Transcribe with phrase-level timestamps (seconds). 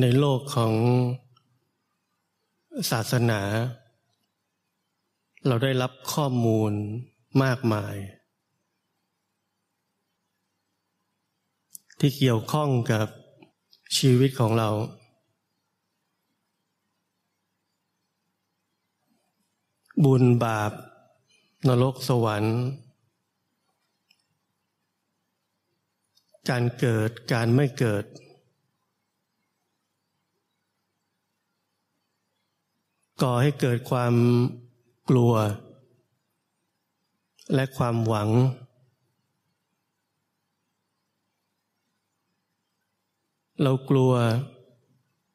[0.00, 0.74] ในโลกของ
[2.90, 3.40] ศาสนา
[5.46, 6.72] เราได้รับข้อมูล
[7.42, 7.96] มากมาย
[11.98, 13.06] ที่เกี่ยวข้องกับ
[13.98, 14.70] ชีวิตของเรา
[20.04, 20.72] บุญบาป
[21.68, 22.58] นรกสวรรค์
[26.50, 28.04] การเกิดการไม่เกิด
[33.22, 34.14] ก่อให้เกิดความ
[35.10, 35.34] กลัว
[37.54, 38.28] และความหวัง
[43.62, 44.12] เรากลัว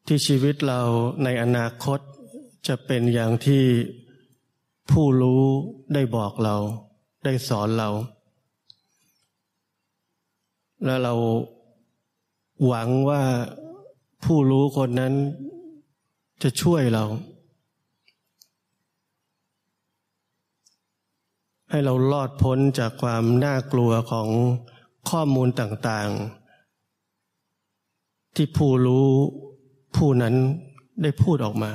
[0.08, 0.82] ที่ชีวิตเรา
[1.24, 2.00] ในอนาคต
[2.68, 3.64] จะเป็นอย่างที่
[4.92, 5.44] ผู้รู้
[5.94, 6.56] ได้บอกเรา
[7.26, 7.90] ได้สอนเรา
[10.86, 11.14] และเรา
[12.66, 13.22] หวังว่า
[14.26, 15.14] ผู้รู้คนนั้น
[16.44, 17.06] จะช่วยเรา
[21.70, 24.28] ให้เราลอดพ้นจากความน่ากลัวของ
[25.10, 29.10] ข้อมูลต่างๆ ที่ผู้รู้
[29.96, 30.36] ผู้นั้น
[31.02, 31.72] ได้พูดออกมา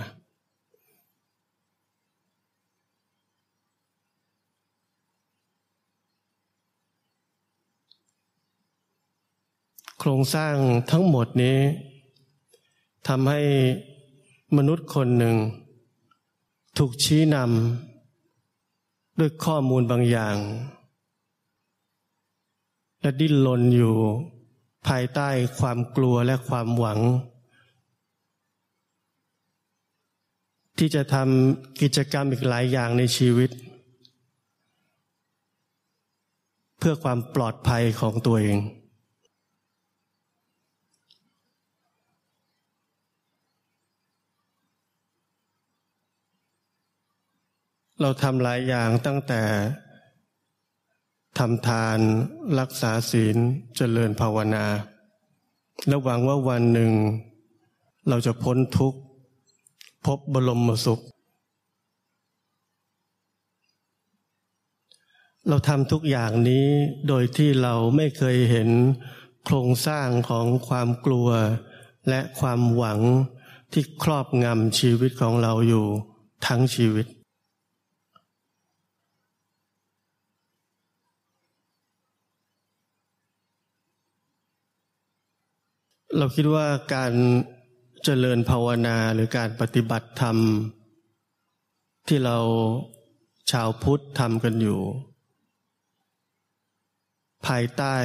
[9.98, 10.54] โครงสร้าง
[10.90, 11.58] ทั้งหมดนี้
[13.08, 13.40] ทำให้
[14.56, 15.36] มนุษย์คนหนึ่ง
[16.78, 17.91] ถูกชี้นำ
[19.18, 20.36] ด้วยข้อมูลบางอย่าง
[23.00, 23.96] และดิ้นรนอยู่
[24.88, 27.00] ภายใต้ความกลัวและความหวัง
[30.78, 33.50] ที่จะทำกิจกรรมอีกหลายอย่างในชีวิต
[36.78, 38.58] เพื่อความปลอดภัยของตัวเอง
[48.02, 49.42] เราทำหลายอย่างตั้งแต่
[51.38, 51.98] ทำทาน
[52.58, 53.36] รักษาศีล
[53.76, 54.66] เจริญภาวนา
[55.88, 56.92] และหวังว่าวันหนึ่ง
[58.08, 58.98] เราจะพ้นทุกข์
[60.06, 61.02] พบบรมสุข
[65.48, 66.66] เราทำทุกอย่างนี้
[67.08, 68.68] โดยที่เราไม่เคยเห็น
[69.44, 71.28] โครงสร้างของความกลัว
[72.08, 73.00] และความหวัง
[73.72, 75.86] ที่ครอบงำชีวิตของเราอยู่
[76.46, 77.06] ทั้งชีวิต
[86.18, 87.12] เราคิดว่าการ
[88.04, 90.36] เจริญภาวนาหรือการปฏิบัติธรรม
[92.08, 92.38] ที่เรา
[93.50, 94.80] ชาวพุทธทำกันอยู่
[97.46, 97.96] ภายใต้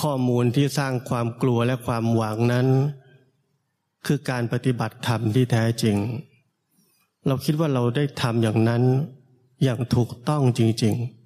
[0.00, 2.66] ข้อมูลที่สร้างความกลัวและความหวังนั้น
[4.06, 5.96] คือการปฏิบัติธรรมที่แท้จริง
[7.26, 8.82] เราคิดว่าเราได้ทำอย่างนั้น
[9.62, 11.21] อย่างถูกต้องจริง ๆ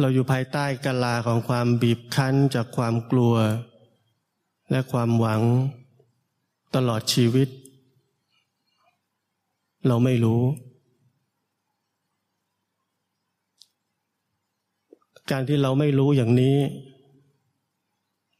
[0.00, 3.34] เราอยู่ภายใต้กลาของความบีบคั้นจากความกลัว
[4.70, 5.42] และความหวัง
[6.74, 7.48] ตลอดชีวิต
[9.86, 10.42] เราไม่รู้
[15.30, 16.58] การที่เราไม่รู้อย่างนี้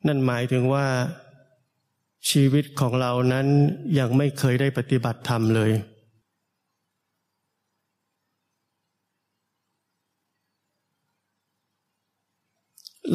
[0.07, 0.87] นั่นหมายถึงว่า
[2.31, 3.47] ชีวิตของเรานั้น
[3.99, 5.71] ยังไม่เคยได้ปฏิบัติธรรมเลย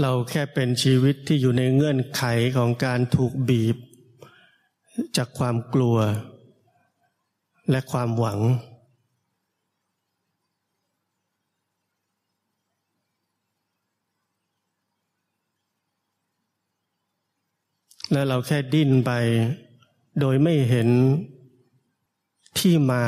[0.02, 2.24] เราแค่เป็นชีวิตที่อยู่ในเงื่อนไข
[2.58, 3.78] ของการถูกบีบ
[5.18, 5.98] จากความกลัว
[7.72, 8.40] และความหวัง
[18.12, 19.12] และเราแค่ดิ้นไป
[20.20, 20.90] โดยไม่เห็น
[22.60, 23.06] ที่มา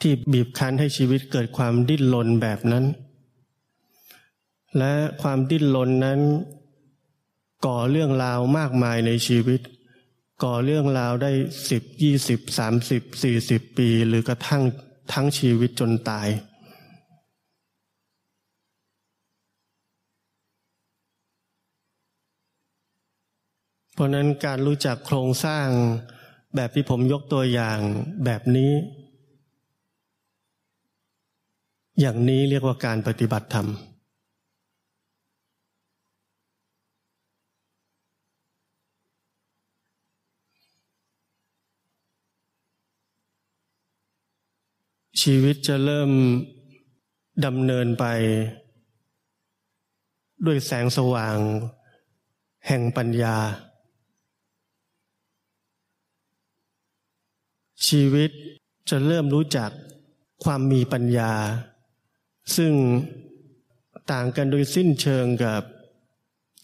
[0.00, 2.84] ที่บีบคั้นให้ชีวิตเกิดความดิ้นรนแบบนั้น
[4.78, 6.20] และความดิ้นรนนั้น
[7.66, 9.60] ก่อเรื่องราวมากมายในชีวิต
[10.44, 11.32] ก่อเรื่องราวได้
[11.70, 14.62] สิบยี่สิบสามสิบสี่สิบปี หรือกระทั่ง
[15.12, 16.28] ทั้งชีวิตจนตาย
[23.92, 25.66] เพราะนั้นการรู้จักโครงสร้าง
[26.54, 27.78] แบบที่ผมยกตัวอย่าง
[28.24, 28.72] แบบนี้
[32.00, 33.68] อย่างนี้เรียกว่าการปฏิบัติธรรม
[45.20, 46.10] ชีวิตจะเริ่ม
[47.44, 48.04] ดำเนินไป
[50.46, 51.38] ด้วยแสงสว่าง
[52.66, 53.36] แห่งปัญญา
[57.86, 58.30] ชีวิต
[58.90, 59.70] จะเริ่มรู้จัก
[60.44, 61.32] ความมีปัญญา
[62.56, 62.72] ซึ่ง
[64.10, 65.62] ต่างกันโดยสิ้นเชิงกับ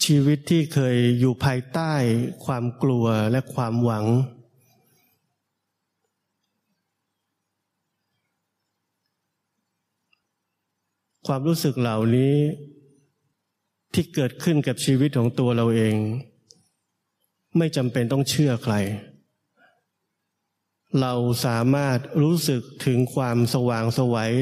[0.04, 1.92] ชีวิตที่เคยอยู่ภายใต้
[2.44, 4.04] ความกลัวและความหวัง
[11.26, 12.36] ความรู้สึกเหล่านี้
[13.94, 15.96] ที่เกิดขึ้นกับชีวิตของตัวเราเอง
[17.58, 18.74] ไม่จำเป็นต้องเชื่อใคร
[21.00, 21.14] เรา
[21.46, 24.32] สามารถรู้สึกถึงความสว่างสวัย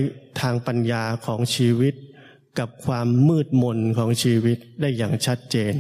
[0.41, 1.95] ทางปัญญาของชีวิต
[2.59, 5.75] กับความมืดมนของชีวิตได้อย่างชัดเจน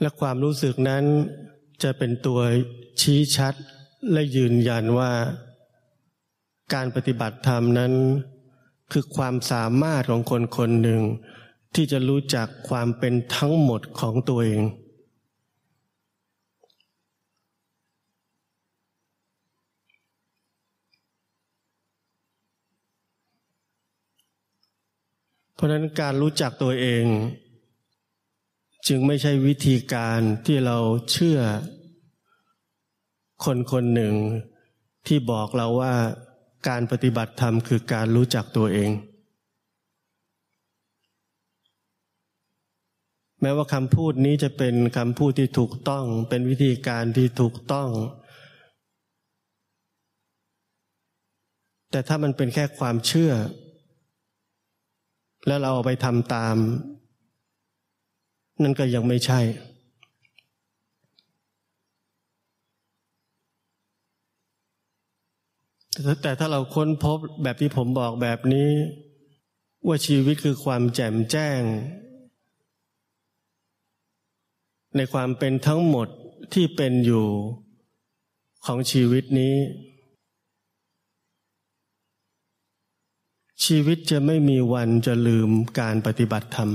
[0.00, 1.04] และความรู้สึกนั้น
[1.82, 2.40] จะเป็นตัว
[3.00, 3.54] ชี้ชัด
[4.12, 5.12] และยืนยันว่า
[6.74, 7.92] การปฏิบัติธรรมนั้น
[8.92, 11.02] คือความสามารถของคนคนหนึ่ง
[11.74, 14.62] ที่จะรู้จักความเป็นทั้งหมดของตัวเอง
[25.54, 27.04] เพราะนั้นการรู้จักตัวเอง
[28.92, 30.78] จึงไม่ใช่วิธีการที่เรา
[31.10, 31.38] เชื่อ
[33.44, 34.14] คนคนหนึ่ง
[35.06, 35.94] ที่บอกเราว่า
[36.68, 38.90] การปฏิบัติธรรมคือการรู้จักตัวเอง
[43.40, 47.88] แม้ว่าคำพูดนี้จะเป็นคำพูดที่ถูกต้อง เป็นวิธีการที่ถูกต้อง
[51.90, 53.32] แต่ถ้ามันเป็นแค่ความเชื่อ
[55.46, 56.56] แล้วเราเอาไปทำตาม
[58.62, 59.40] นั่นก็ยังไม่ใช่
[66.22, 68.70] แต่ถ้าเราค้นพบแบบที่ผมบอกแบบนี้
[69.86, 71.60] ว่าชีวิตคือความแจ่มแจ้ง
[74.96, 76.08] ในความเป็นทั้งหมด
[76.54, 77.26] ที่เป็นอยู่
[78.66, 79.56] ของชีวิตนี้
[83.64, 86.70] ชีวิตจะไม่มีวันจะลืมการปฏิบัติธรรม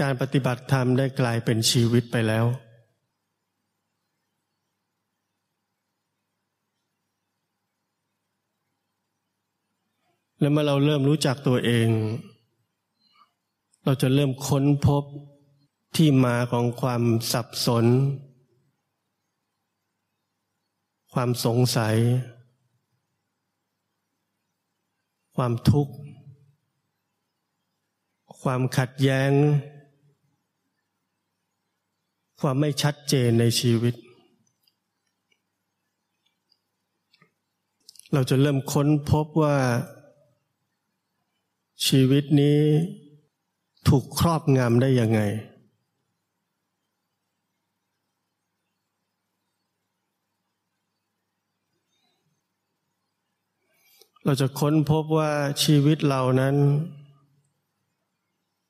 [0.00, 2.46] การปฏิบัติธรรมได้กลายเป็นชีวิตไปแล้ว
[10.38, 11.88] และเมื่อเราเริ่มรู้จักตัวเอง
[13.84, 15.04] เราจะเริ่มค้นพบ
[15.96, 17.02] ที่มาของความ
[17.32, 17.86] สับสน
[21.14, 21.96] ความสงสัย
[25.36, 25.94] ความทุกข์
[28.42, 29.32] ความขัดแย้ง
[32.46, 33.94] ความไม่ชัดเจนในชีวิต
[38.12, 39.56] เราจะเริ่มค้นพบว่า
[41.86, 42.60] ชีวิตนี้
[43.88, 45.20] ถูกครอบงำได้ยังไง
[54.24, 55.32] เราจะค้นพบว่า
[55.64, 56.56] ชีวิตเรานั้น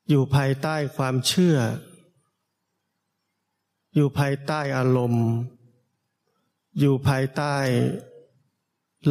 [0.09, 1.57] อยู่ภายใต้ความเชื่อ
[3.95, 5.27] อยู่ภายใต้อารมณ์
[6.79, 7.55] อยู่ภายใต้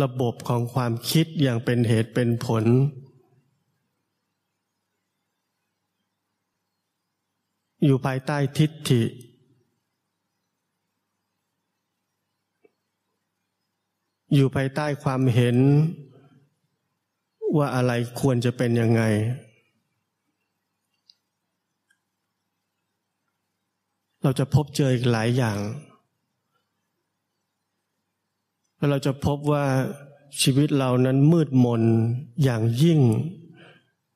[0.03, 2.65] ระบบของความคิดอย่างเป็นเหตุเป็นผล
[7.85, 9.03] อยู่ภายใต้ทิฏฐิ
[14.35, 15.57] อยู่ภายใต้ความเห็น
[17.57, 19.03] ว่าอะไรควรจะเป็นยังไง
[24.25, 25.59] เราจะพบเจออีกหลายอย่าง
[28.77, 29.65] แล้วเราจะพบว่า
[30.43, 31.83] ชีวิตเรานั้นมืดมน
[32.45, 33.01] อย่างยิ่ง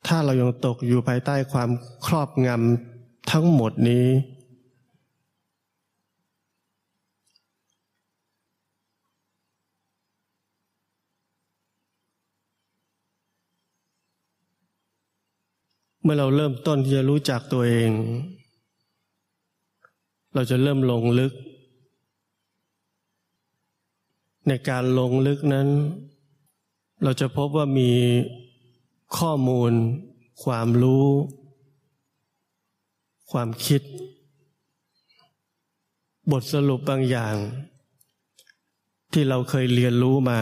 [0.06, 1.70] ถ้าเรายังตกอยู่ภายใต้ความ
[2.06, 4.06] ครอบงำทั้งหมดนี้
[16.02, 17.90] เมื่อเราเริ่มต้นที่จะรู้จักตัวเอง
[20.35, 21.32] เราจะเริ่มลงลึก
[24.49, 25.68] ในการลงลึกนั้น
[27.02, 27.92] เราจะพบว่ามี
[29.18, 29.73] ข้อมูล
[30.42, 31.06] ความรู้
[33.30, 33.82] ความคิด
[36.30, 37.37] บทสรุปบางอย่าง
[39.12, 40.40] ที่เราเคยเรียนรู้มา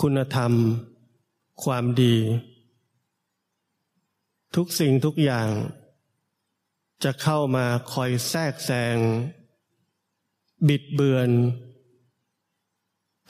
[0.00, 0.52] คุณธรรม
[1.64, 2.14] ความดี
[4.56, 5.48] ทุกสิ่งทุกอย่าง
[7.04, 8.96] จะเข้ามาคอยแทรกแซง
[10.68, 11.30] บิดเบือน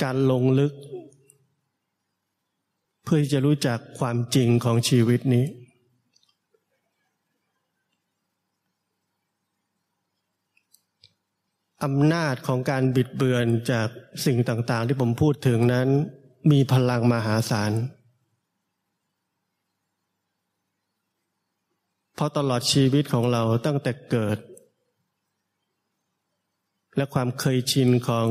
[0.02, 0.74] การลงลึก
[3.04, 5.46] เพื่อจะรู้จักความจริงของชีวิตนี้
[11.84, 13.88] อำนาจของการบิดเบือนจาก
[14.24, 15.88] สิ่งต่างๆ ที่ผมพูดถึงนั้น
[16.50, 17.72] มีพลังมหาศาล
[22.16, 24.38] เพราะตลอดชีวิตของเราตั้งแต่เกิด
[26.96, 28.28] และความเคยชินของ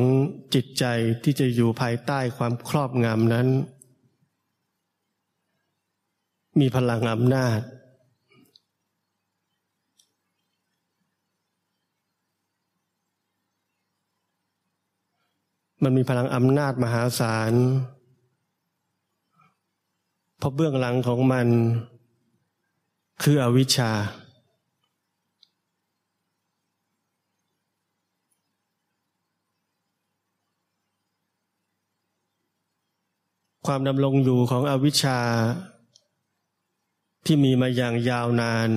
[0.53, 0.85] จิตใจ
[1.23, 3.47] ที่จะอยู่ภายใต้ความครอบงำนั้น
[6.59, 7.59] มีพลังอำนาจ
[15.83, 17.53] มันมีพลังอำนาจมหาศาล
[20.37, 21.47] เพราะเบื้องหลังของมัน
[23.23, 23.91] คืออวิชชา
[33.65, 35.19] ความดำรงอยู่ของอวิชชา
[37.25, 38.69] ที่มีมาอย่างยาวนาน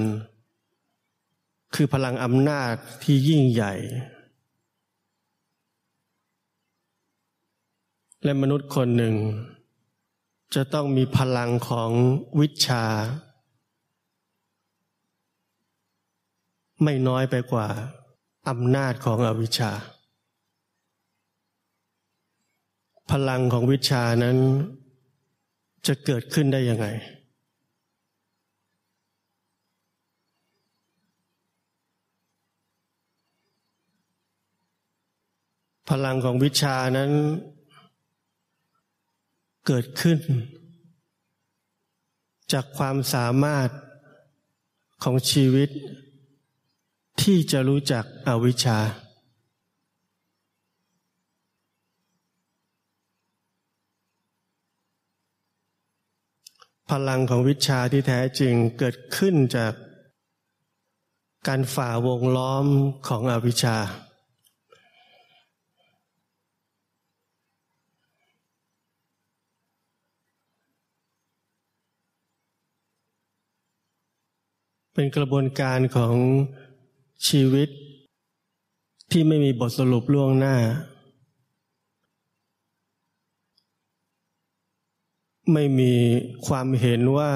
[1.74, 3.74] คือพลังอำนาจที่ยิ่งใหญ่
[8.24, 9.14] และมนุษย์คนหนึ่ง
[10.54, 11.90] จะต้องมีพลังของ
[12.40, 12.84] วิชา
[16.82, 17.68] ไม่น้อยไปกว่า
[18.48, 19.72] อำนาจของอวิชชา
[23.10, 24.36] พลังของวิชานั้น
[25.86, 26.86] จะเกิดขึ้นได้ยังไง
[35.88, 37.10] พลังของวิชานั้น
[39.66, 40.18] เกิดขึ้น
[42.52, 43.68] จากความสามารถ
[45.02, 45.70] ของชีวิต
[47.32, 48.78] ที่จะรู้จักอวิชชา
[56.90, 59.72] พลังของวิชาที่แท้จริงเกิดขึ้นจาก
[61.48, 62.66] การฝ่าวงล้อม
[63.08, 63.76] ของอวิชชา
[74.94, 76.16] เป็นกระบวนการของ
[77.26, 77.68] ชีวิต
[79.10, 80.56] ที่ไม่มีบทสรุปล่วงหน้า
[85.52, 85.92] ไม่มี
[86.46, 87.30] ความเห็นว่า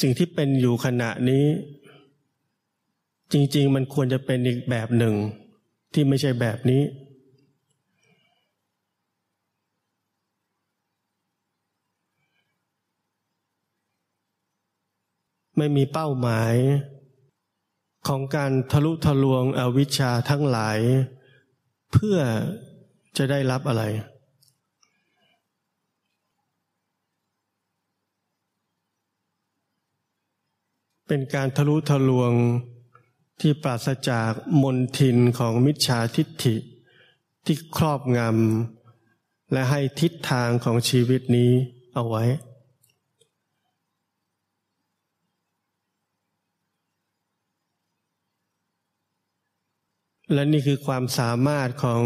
[0.00, 1.44] สิ่งที่เป็นอยู่ขณะนี้
[3.32, 5.14] จริง ๆ มันควรจะเป็นอีกแบบหนึ่ง
[5.92, 6.82] ที่ไม่ใช่แบบนี้
[15.56, 16.54] ไม่มีเป้าหมาย
[18.06, 20.78] ของการทะลุทะลวงอวิชชาทั้งหลาย
[21.92, 22.18] เพื่อ
[23.16, 23.84] จะได้รับอะไร
[31.06, 32.32] เป็นการทะลุทะลวง
[33.40, 34.30] ที่ปราศจาก
[34.62, 36.56] มนทินของมิจฉาทิฏฐิ
[37.44, 41.50] ที่ครอบงำและให้ทิศทางของชีวิตนี้
[41.94, 42.24] เอาไว้
[50.32, 52.02] และนี่คือความสามารถของ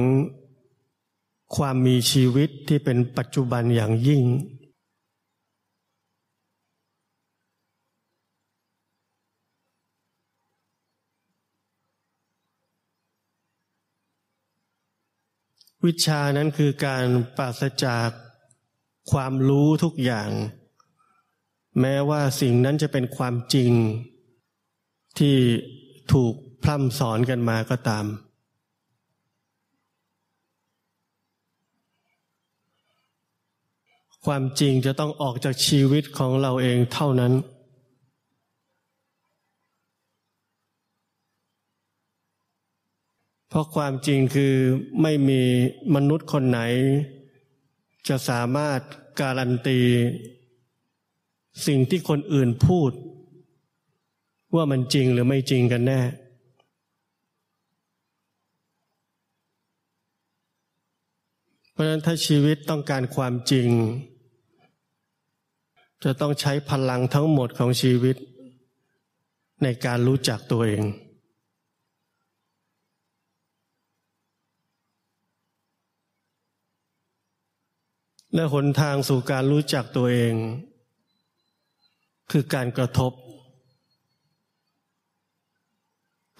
[1.56, 4.24] ความมีชีวิตที่เป็นปัจจุบันอย่างยิ่ง
[15.86, 18.08] วิชานั้นคือการปราศจาก
[19.12, 20.30] ความรู้ทุกอย่าง
[21.80, 23.72] แม้ว่าสิ่งนั้นจะเป็นความจริง
[25.18, 25.36] ที่
[26.12, 28.06] ถูก พร่ำสอนกันมาก็ตาม
[34.26, 37.32] ความจริงจะต้องออกจากชีวิตของเราเองเท่านั้น
[43.48, 44.54] เพราะความจริงคือ
[45.02, 45.42] ไม่มี
[45.94, 46.60] มนุษย์คนไหน
[48.08, 48.80] จะสามารถ
[49.20, 49.80] การันตี
[51.66, 52.90] สิ่งที่คนอื่นพูด
[54.54, 56.00] ว่ามันจริงหรือไม่จริงกันแน่
[61.80, 63.68] ราะฉะนั้นถ้าชีวิตต้องการความจริง
[66.04, 68.16] จะต้องใช้พลังทั้งหมดของชีวิต
[69.62, 70.82] ในการรู้จักตัวเอง
[78.34, 80.34] และหนทางสู่การรู้จักตัวเอง
[82.30, 83.12] คือการกระทบ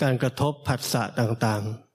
[0.03, 1.90] การกระทบผัสสะต่าง ๆ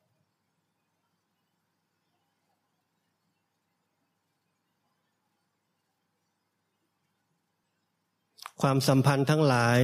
[8.68, 9.80] ความสัมพันธ์ทั้งหลาย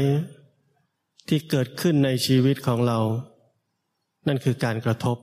[1.27, 2.99] ที่เกิดขึ้นในชีวิตของเรา
[4.27, 5.17] นั่นคือการกระทบ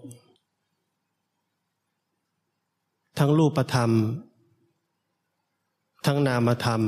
[3.19, 3.91] ทั้งรูปธรรม
[6.07, 6.83] ทั้งนามธรรม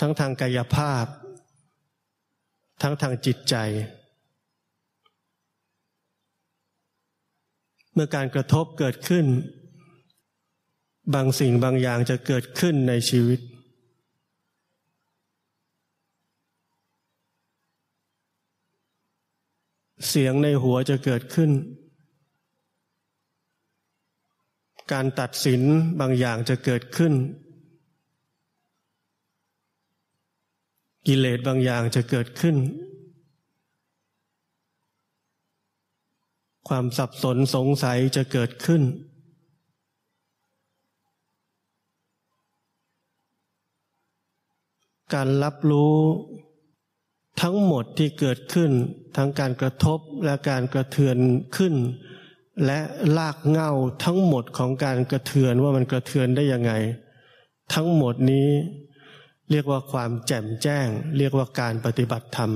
[0.00, 1.04] ทั้งทางกายภาพ
[2.82, 3.54] ทั้งทางจิตใจ
[7.92, 9.26] เมื่อการกระทบเกิดขึ้น
[11.14, 13.40] บางสิ่งบางอย่างจะเกิดขึ้นในชีวิต
[20.08, 21.50] เสียงในหัวจะเกิดขึ้น
[24.92, 25.62] การตัดสิน
[26.00, 27.14] บางอย่างจะเกิดขึ้น
[31.06, 32.56] กิเลสบางอย่างจะเกิดขึ้น
[36.68, 38.82] ความสับสนสงสัยจะเกิดขึ้น
[45.14, 45.96] การรับรู้
[47.42, 48.70] ทั้งหมดที่เกิดขึ้น
[49.16, 51.16] ทั้งการกระทบและการกระเทือน
[51.56, 51.74] ขึ้น
[52.66, 52.78] และ
[53.18, 53.72] ลากเง่า
[54.04, 56.72] ทั้งหมดของการกระเทือนว่ามันกระเทือนได้ยังไง
[57.74, 58.48] ทั้งหมดนี้
[59.50, 60.86] เรียกว่าความแจ่มแจ้ง
[61.18, 62.50] เรียกว่าการปฏิบัติธรรม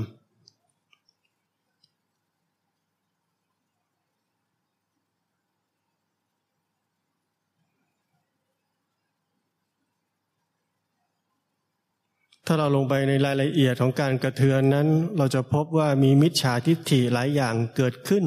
[12.46, 18.24] ถ้าเราลงไปในรายละเอียดของการกระเทือนนั้น เราจะพบว่ามีมิจฉาทิฏฐิหลายอย่างเกิดขึ้น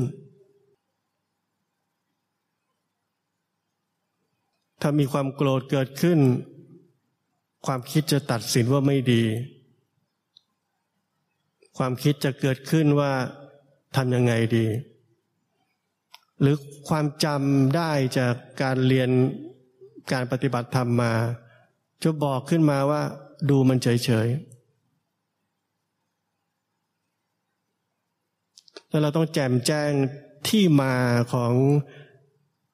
[4.81, 6.20] ถ้ามีความโกรธเกิดขึ้น
[7.65, 9.24] ความคิดจะตัดสินว่าไม่ดี
[11.77, 13.11] ความคิดจะเกิดขึ้นว่า
[13.96, 14.68] ทำยังไงดี
[16.42, 16.55] หรือ
[16.89, 19.09] ความจำได้จากการเรียน
[20.11, 21.13] การปฏิบัติธรรมมา
[22.03, 23.01] จะบอกขึ้นมาว่า
[23.50, 23.87] ดูมันเฉ
[24.25, 24.57] ยๆ
[28.89, 29.91] แล้วเราต้องแจ่มแจ้ง
[30.47, 30.95] ที่มา
[31.33, 31.53] ของ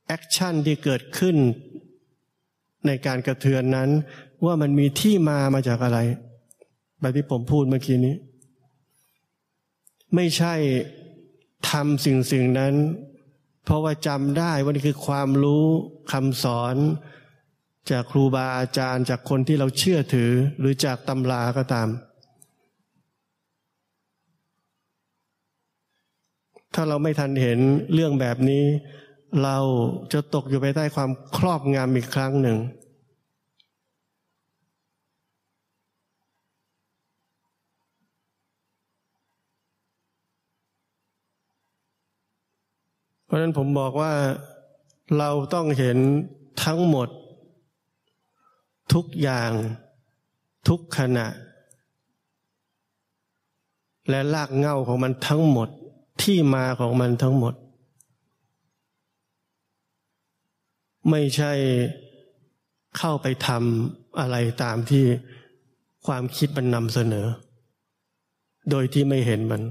[0.08, 1.36] action ที่เกิดขึ้น
[2.86, 3.89] ในการกระเทือนนั้น
[4.45, 5.99] ว่ามันมีที่มามาจากอะไร
[6.99, 8.15] แบบที่ผมพูดเมื่อกี้นี้
[10.15, 10.54] ไม่ใช่
[11.69, 12.73] ทำสิ่งสิ่งนั้น
[13.63, 15.65] เพราะว่าจำได้ว่านี่คือความรู้
[16.12, 16.76] คำสอน
[17.91, 21.89] จากครูบาอาจารย์จากคนที่เราเชื่อถือหรือจากตำราก็ตาม
[26.74, 27.60] ถ้าเราไม่ทันเห็น
[27.93, 28.63] เรื่องแบบนี้
[29.43, 29.58] เรา
[30.13, 32.58] จะตกอยู่ไปใต้ความครอบงำอีกครั้งหนึ่ง
[43.26, 44.13] เพราะนั้นผมบอกว่า
[45.17, 45.98] เราต้องเห็น
[46.63, 47.08] ทั้งหมด
[48.93, 49.52] ทุกอย่าง
[50.67, 51.28] ทุกขณะ
[54.10, 55.69] และลากเงาของมันทั้งหมด
[56.22, 57.54] ที่มาของมันทั้งหมด
[61.10, 61.54] ไม่ใช่
[62.98, 65.06] เข้าไปทำอะไรตามที่
[66.06, 67.28] ความคิดมันนำเสนอ
[68.69, 69.62] โดยที่ไม่เห็นมัน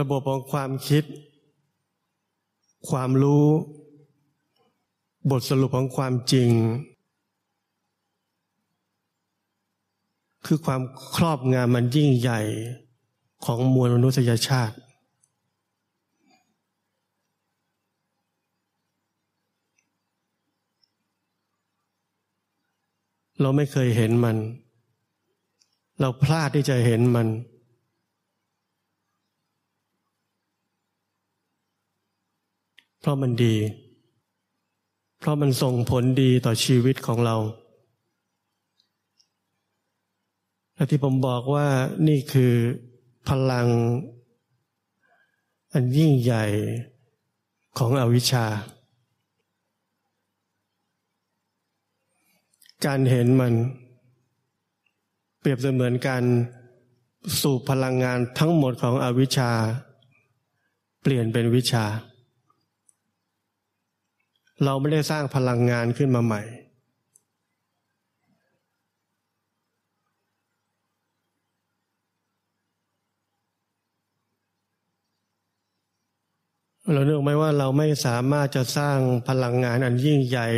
[0.00, 1.04] ระบบของความคิด
[2.90, 3.46] ความรู้
[5.30, 6.50] บทสรุปของความจริง
[10.46, 10.82] คือความ
[11.14, 12.40] ครอบงามมันยิ่งใหญ่
[13.44, 14.76] ของมวลมนุษยชาติ
[23.40, 24.36] เราไม่เคยเห็นมัน
[26.00, 27.28] เราพลาดที่จะเห็นมัน
[32.95, 33.56] เพ ราะมันดี
[35.18, 37.36] เพราะมันส่งผลดีต่อชีวิตของเรา
[40.74, 41.66] และที่ผมบอกว่า
[42.08, 42.52] นี่คือ
[43.28, 43.66] พลัง
[45.72, 46.44] อันยิ่งใหญ่
[47.78, 48.46] ของอวิชชา
[52.86, 53.54] การเห็นมัน
[55.40, 56.24] เปรียบเสมือนการ
[57.40, 59.50] สูบพลังงานทั้งหมดของอวิชชา
[61.02, 61.84] เปลี่ยนเป็นวิชา
[64.64, 66.42] เราไม่ได้สร้างพลังงานขึ้นมาใหม่
[76.92, 80.48] เราเนื่องไหมว่าเราไม่สามารถจะสร้างพลังงานอันยิ่งใหญ่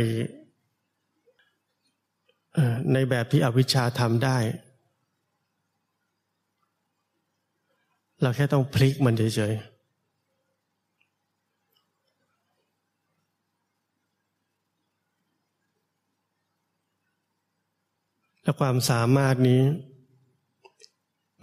[2.93, 4.37] ในแบบที่อวิชชาทำได้
[8.21, 9.78] เราแค่ต้องพลิกมันเฉยๆ
[18.49, 19.61] และความสามารถนี้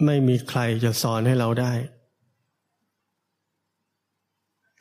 [0.05, 1.73] ไม่มีใครจะสอนให้เราได้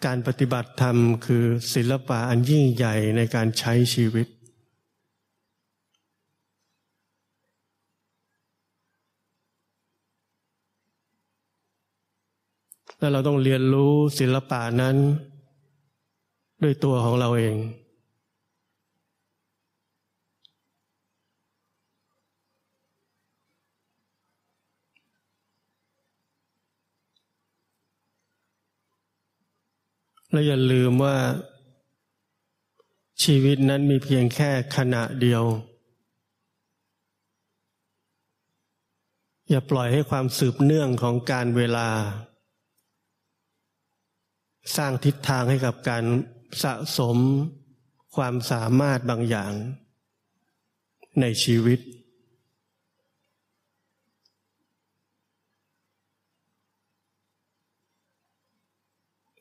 [0.04, 4.26] การปฏิบัติธรรมคือศิลปะอันยิ่งใหญ่ในการใช้ชีวิต
[12.98, 14.96] และเราต้องเรียนรู้ศิลปะนั้น
[16.62, 17.58] ด้วยตัวของเราเอง
[30.36, 31.16] และอย่าลืมว่า
[33.22, 35.44] ชีวิตนั้นมีเพียงแค่ขณะเดียว
[39.48, 41.88] อย่าปล่อยให้ความสืบเนื่องของการเวลา
[44.76, 46.04] สร้างทิศทางให้กับการ
[46.62, 47.18] สะสม
[48.16, 49.52] ความสามารถบางอย่าง
[51.20, 51.80] ในชีวิต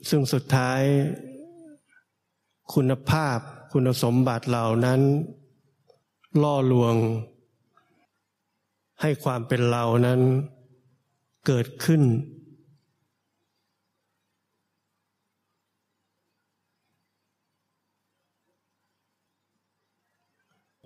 [0.09, 0.81] ซึ่งสุดท้าย
[2.73, 3.37] คุณภาพ
[3.71, 5.01] คุณสมบัติเหล่านั้น
[6.41, 6.95] ล่อลวง
[9.01, 10.21] ให้ความเป็นเรานั้น
[11.47, 12.01] เกิดขึ้น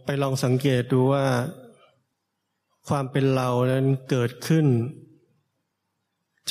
[0.05, 1.25] ไปลองสังเกตดูว่า
[2.88, 4.67] ความเป็นเรานั้นเกิดขึ้น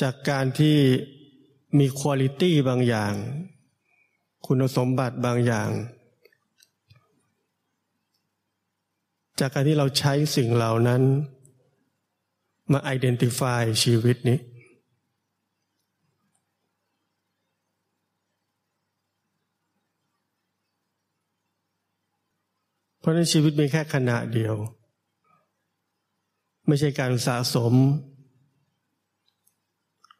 [0.01, 0.77] จากการที่
[1.77, 3.13] มีคุณลิตี้บางอย่าง
[4.45, 5.69] คุณสมบัติบางอย่าง
[9.39, 11.01] จากการที่เราใช้สิ่งเหล่านั้น
[12.71, 14.39] มาไอดีนติฟายชีวิตนี้
[22.99, 24.55] เพราะนั้นชีวิตมีแค่ขณะเดียว
[26.67, 27.73] ไม่ใช่การสะสม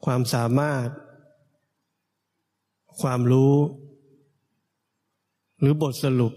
[0.06, 0.88] ความสามารถ
[3.02, 3.56] ความรู้
[5.60, 6.34] หรือบทสรุป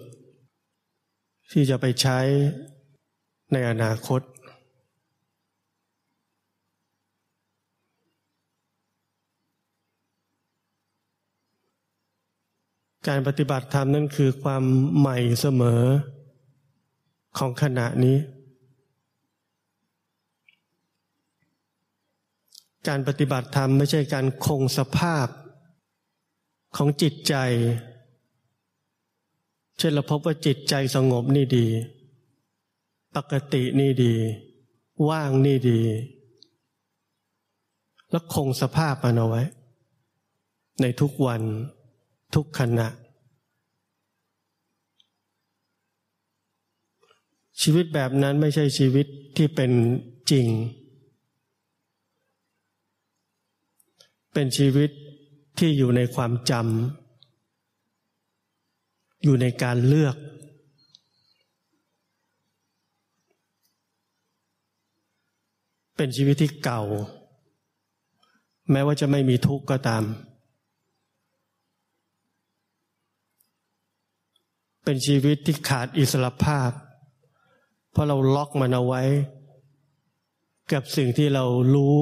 [1.53, 2.19] ที่จะไปใช้
[3.53, 4.21] ในอนาคต
[13.09, 14.63] การปฏิบัติธรรมนั่นคือความ
[14.99, 15.83] ใหม่เสมอ
[17.39, 18.19] ของขณะนี้
[22.89, 25.27] การปฏิบัติธรรมไม่ใช่การคงสภาพ
[26.77, 27.35] ของจิตใจ
[29.79, 31.67] เช่นเราพบว่าจิตใจสงบนี่ดี
[33.17, 34.15] ปกตินี่ดี
[35.09, 35.81] ว่างนี่ดี
[38.11, 39.43] แล้วคงสภาพมันเอาไว้
[40.81, 41.43] ในทุกวัน
[42.35, 42.89] ทุกขณะ
[47.63, 49.07] ชีวิตแบบนั้นไม่ใช่ชีวิต
[49.37, 49.73] ที่เป็น
[50.31, 50.49] จริง
[54.33, 54.91] เป็นชีวิต
[55.65, 60.17] ที่อยู่ในความจำอยู่ในการเลือก
[65.97, 66.83] เป็นชีวิตที่เก่า
[68.71, 70.05] แม้ว่าจะไม่มีทุกข์ก็ตาม
[74.85, 76.71] เป็นชีวิตที่ขาดอิสรภาพ
[77.91, 79.03] เพราะเราล็อกมันเอาไว้
[80.73, 81.45] กับสิ่งที่เรา
[81.75, 81.99] รู้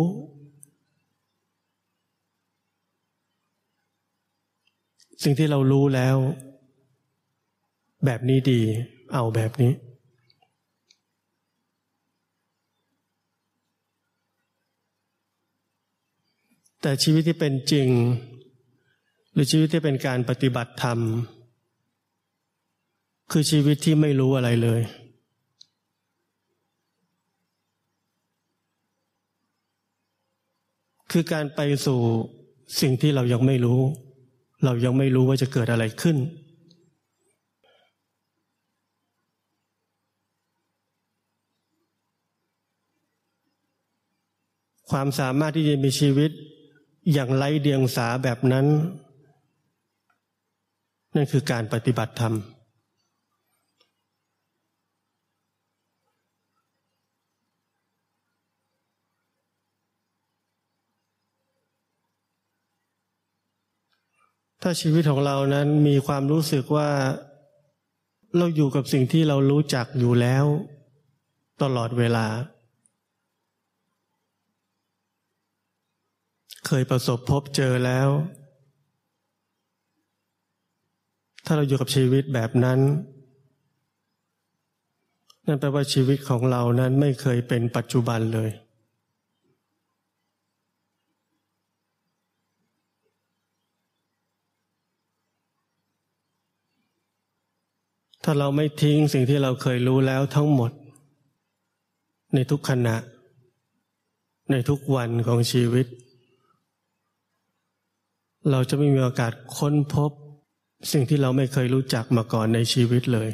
[5.22, 6.16] สิ่งที่เรารู้แล้ว
[8.04, 8.60] แบบนี้ดี
[9.12, 9.72] เอาแบบนี้
[16.82, 17.88] แต่ชีวิตที่เป็นจริง
[19.32, 20.98] หรือชีวิตที่เป็นการปฏิบัติธรรม
[23.30, 24.80] คือชีวิตที่ไม่รู้อะไรเลย
[31.10, 32.00] คือการไปสู่
[32.80, 33.80] สิ่งที่เรายังไม่รู้
[34.64, 36.16] เรายังไม่รู้ว่าจะเกิดอะไรขึ้น
[44.90, 46.30] ความสามารถที่จะมีชีวิต
[47.12, 48.66] อย่างไร้เดียงสาแบบนั้น
[51.14, 52.34] นั่นคือการปฏิบัติธรรม
[64.62, 66.90] ถ้าชีวิตของเรานั้นมีความรู้สึกว่า
[68.36, 70.44] เราอยู่กับสิ่งที่เรารู้จักอยู่แล้ว
[71.62, 72.26] ตลอดเวลา
[76.66, 78.08] เคยประสบพบเจอแล้ว
[81.44, 82.78] ถ้าเราอยู่กับชีวิตแบบนั้น
[85.46, 88.50] นั่นแปลว่าชีวิตของเรานั้นไม่เคยเป็นปัจจุบันเลย
[98.24, 100.72] ถ้าเราไม่ทิ้งสิ่งที่เราเคยรู้แล้วทั้งหมด
[102.34, 102.96] ในทุกขณะ
[104.50, 105.86] ในทุกวันของชีวิต
[108.50, 110.10] เราจะไม่มีโอกาสค้นพบ
[110.92, 113.30] สิ่งที่เราไม่เคยรู้จักมาก่อนในชีวิตเลย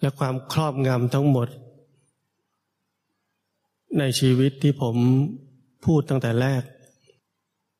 [0.00, 1.48] และความครอบงำทั้งหมด
[3.98, 4.96] ในชีวิตที่ผม
[5.84, 6.62] พูดตั้งแต่แรก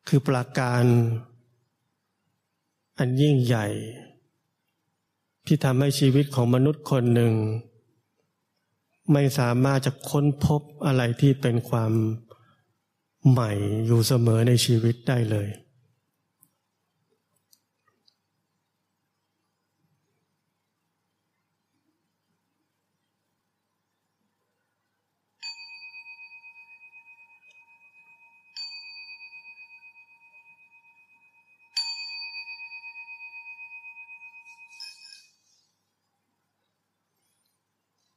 [0.08, 0.84] คือปราการ
[2.98, 3.66] อันยิ่งใหญ่
[5.46, 7.34] ที่ทำให้ชีวิตของมนุษย์คนหนึ่ง
[9.12, 11.92] ไม่สามารถจะค้นพบอะไรที่เป็นความ
[13.30, 13.52] ใหม่
[13.86, 15.48] อยู่เสมอในชีวิตได้เลย